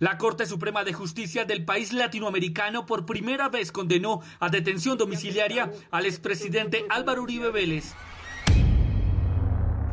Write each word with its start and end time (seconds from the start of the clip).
La 0.00 0.18
Corte 0.18 0.44
Suprema 0.44 0.82
de 0.82 0.92
Justicia 0.92 1.44
del 1.44 1.64
país 1.64 1.92
latinoamericano 1.92 2.84
por 2.84 3.06
primera 3.06 3.48
vez 3.48 3.70
condenó 3.70 4.22
a 4.40 4.48
detención 4.48 4.98
domiciliaria 4.98 5.70
al 5.92 6.04
expresidente 6.04 6.84
Álvaro 6.88 7.22
Uribe 7.22 7.52
Vélez. 7.52 7.94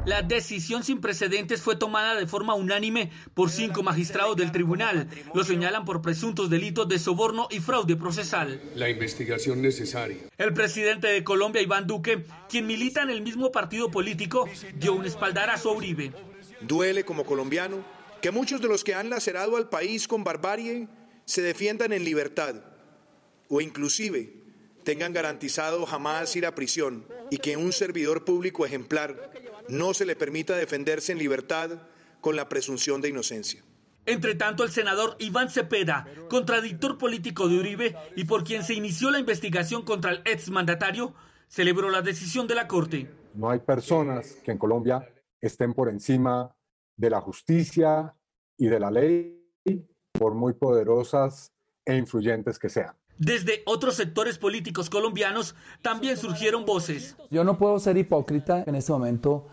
La 0.06 0.24
decisión 0.24 0.84
sin 0.84 1.02
precedentes 1.02 1.62
fue 1.62 1.76
tomada 1.76 2.16
de 2.16 2.26
forma 2.26 2.56
unánime 2.56 3.12
por 3.36 3.52
cinco 3.52 3.84
magistrados 3.84 4.36
del 4.38 4.52
tribunal. 4.52 5.08
Lo 5.35 5.44
señalan 5.44 5.85
por 5.85 6.02
presuntos 6.02 6.49
delitos 6.49 6.88
de 6.88 6.97
soborno 6.97 7.47
y 7.52 7.60
fraude 7.60 7.96
procesal. 7.96 8.60
La 8.74 8.90
investigación 8.90 9.62
necesaria. 9.62 10.18
El 10.40 10.56
presidente 10.56 11.10
de 11.10 11.24
Colombia, 11.24 11.62
Iván 11.62 11.86
Duque, 11.86 12.26
quien 12.49 12.65
milita 12.65 13.04
en 13.04 13.12
el 13.12 13.22
mismo 13.22 13.52
partido 13.52 13.92
político, 13.92 14.49
dio 14.74 14.96
un 14.96 15.06
espaldarazo 15.06 15.70
a 15.70 15.74
Uribe. 15.74 16.12
Duele 16.62 17.04
como 17.05 17.23
colombiano 17.23 18.01
que 18.22 18.31
muchos 18.31 18.62
de 18.62 18.67
los 18.67 18.84
que 18.84 18.95
han 18.95 19.09
lacerado 19.09 19.58
al 19.58 19.70
país 19.70 20.08
con 20.08 20.23
barbarie 20.23 20.88
se 21.25 21.41
defiendan 21.41 21.93
en 21.93 22.03
libertad 22.03 22.55
o 23.49 23.61
inclusive 23.61 24.34
tengan 24.84 25.13
garantizado 25.13 25.85
jamás 25.85 26.35
ir 26.35 26.45
a 26.45 26.55
prisión 26.55 27.05
y 27.30 27.38
que 27.38 27.57
un 27.57 27.71
servidor 27.71 28.25
público 28.25 28.66
ejemplar 28.66 29.31
no 29.70 29.94
se 29.94 30.05
le 30.05 30.16
permita 30.16 30.55
defenderse 30.55 31.11
en 31.11 31.17
libertad 31.17 31.81
con 32.20 32.35
la 32.35 32.49
presunción 32.49 33.02
de 33.02 33.09
inocencia. 33.09 33.63
Entre 34.05 34.35
tanto, 34.35 34.63
el 34.63 34.72
senador 34.72 35.16
Iván 35.19 35.49
Cepeda, 35.49 36.08
contradictor 36.30 36.97
político 36.97 37.47
de 37.47 37.59
Uribe 37.59 37.95
y 38.16 38.25
por 38.25 38.44
quien 38.44 38.63
se 38.63 38.73
inició 38.73 39.11
la 39.11 39.19
investigación 39.19 39.83
contra 39.83 40.11
el 40.11 40.22
exmandatario, 40.25 41.13
celebró 41.47 41.89
la 41.89 42.02
decisión 42.02 42.47
de 42.47 42.55
la 42.55 42.67
Corte. 42.67 43.11
No 43.35 43.49
hay 43.52 43.59
personas 43.59 44.38
que 44.44 44.52
en 44.52 44.58
Colombia 44.58 45.08
estén 45.39 45.73
por 45.73 45.89
encima 45.89 46.55
de 47.01 47.09
la 47.09 47.19
justicia 47.19 48.15
y 48.57 48.67
de 48.67 48.79
la 48.79 48.91
ley, 48.91 49.43
por 50.11 50.35
muy 50.35 50.53
poderosas 50.53 51.51
e 51.83 51.97
influyentes 51.97 52.59
que 52.59 52.69
sean. 52.69 52.95
Desde 53.17 53.63
otros 53.66 53.95
sectores 53.95 54.38
políticos 54.38 54.88
colombianos 54.89 55.55
también 55.81 56.16
surgieron 56.16 56.63
voces. 56.63 57.17
Yo 57.31 57.43
no 57.43 57.58
puedo 57.58 57.80
ser 57.80 57.97
hipócrita 57.97 58.63
en 58.67 58.75
este 58.75 58.91
momento 58.91 59.47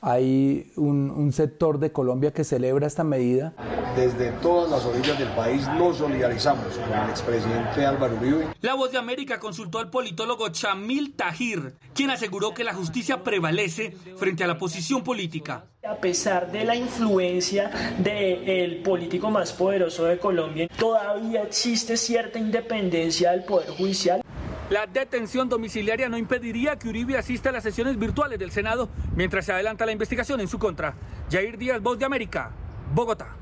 hay 0.00 0.72
un, 0.76 1.30
sector 1.32 1.78
de 1.78 1.92
Colombia 1.92 2.32
que 2.32 2.44
celebra 2.44 2.86
esta 2.86 3.04
medida. 3.04 3.52
Desde 3.94 4.32
todas 4.42 4.70
las 4.70 4.84
orillas 4.84 5.18
del 5.18 5.28
país 5.28 5.66
nos 5.76 5.98
solidarizamos 5.98 6.66
con 6.74 6.98
el 6.98 7.10
expresidente 7.10 7.84
Álvaro 7.84 8.16
Uribe. 8.16 8.46
La 8.60 8.74
Voz 8.74 8.90
de 8.90 8.98
América 8.98 9.38
consultó 9.38 9.78
al 9.78 9.90
politólogo 9.90 10.48
Chamil 10.48 11.14
Tahir, 11.14 11.74
quien 11.94 12.10
aseguró 12.10 12.52
que 12.54 12.64
la 12.64 12.74
justicia 12.74 13.22
prevalece 13.22 13.92
frente 14.16 14.44
a 14.44 14.46
la 14.46 14.58
posición 14.58 15.04
política. 15.04 15.66
A 15.86 15.96
pesar 15.96 16.50
de 16.50 16.64
la 16.64 16.74
influencia 16.74 17.70
del 17.98 18.82
político 18.82 19.30
más 19.30 19.52
poderoso 19.52 20.04
de 20.04 20.18
Colombia, 20.18 20.68
todavía 20.78 21.42
existe 21.42 21.96
cierta 21.96 22.38
independencia 22.38 23.30
del 23.32 23.44
Poder 23.44 23.70
Judicial. 23.70 24.22
La 24.70 24.86
detención 24.86 25.48
domiciliaria 25.48 26.08
no 26.08 26.16
impediría 26.16 26.78
que 26.78 26.88
Uribe 26.88 27.18
asista 27.18 27.48
a 27.48 27.52
las 27.52 27.64
sesiones 27.64 27.98
virtuales 27.98 28.38
del 28.38 28.52
Senado 28.52 28.88
mientras 29.16 29.44
se 29.44 29.52
adelanta 29.52 29.84
la 29.84 29.90
investigación 29.90 30.40
en 30.40 30.46
su 30.46 30.60
contra. 30.60 30.94
Jair 31.28 31.58
Díaz, 31.58 31.82
Voz 31.82 31.98
de 31.98 32.04
América, 32.04 32.52
Bogotá. 32.94 33.34